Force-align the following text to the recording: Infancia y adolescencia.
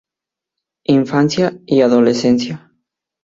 Infancia 0.87 1.59
y 1.67 1.81
adolescencia. 1.83 2.73